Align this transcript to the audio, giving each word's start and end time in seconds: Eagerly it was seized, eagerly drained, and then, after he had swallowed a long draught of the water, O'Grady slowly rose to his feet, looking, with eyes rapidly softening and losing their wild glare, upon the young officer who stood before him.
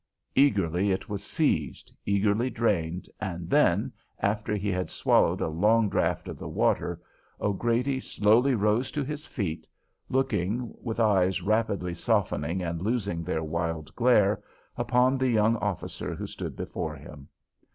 Eagerly 0.33 0.89
it 0.91 1.09
was 1.09 1.23
seized, 1.23 1.93
eagerly 2.07 2.49
drained, 2.49 3.07
and 3.19 3.51
then, 3.51 3.91
after 4.19 4.55
he 4.55 4.69
had 4.69 4.89
swallowed 4.89 5.41
a 5.41 5.47
long 5.47 5.89
draught 5.89 6.27
of 6.27 6.39
the 6.39 6.47
water, 6.47 6.99
O'Grady 7.39 7.99
slowly 7.99 8.55
rose 8.55 8.89
to 8.89 9.03
his 9.03 9.27
feet, 9.27 9.67
looking, 10.09 10.73
with 10.81 10.99
eyes 10.99 11.43
rapidly 11.43 11.93
softening 11.93 12.63
and 12.63 12.81
losing 12.81 13.23
their 13.23 13.43
wild 13.43 13.93
glare, 13.95 14.41
upon 14.75 15.19
the 15.19 15.29
young 15.29 15.55
officer 15.57 16.15
who 16.15 16.25
stood 16.25 16.55
before 16.55 16.95
him. 16.95 17.27